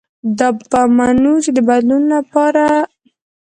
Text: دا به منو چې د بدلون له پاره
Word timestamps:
دا 0.37 0.47
به 0.69 0.81
منو 0.97 1.33
چې 1.43 1.51
د 1.57 1.59
بدلون 1.69 2.03
له 2.11 2.19
پاره 2.31 2.69